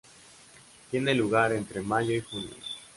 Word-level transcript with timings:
Tiene 0.89 1.13
lugar 1.13 1.51
entre 1.53 1.81
mayo 1.83 2.15
y 2.15 2.21
junio. 2.21 2.55